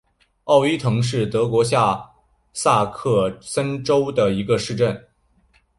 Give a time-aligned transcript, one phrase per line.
[0.45, 2.03] 奥伊滕是德国下
[2.53, 4.99] 萨克森州的一个市镇。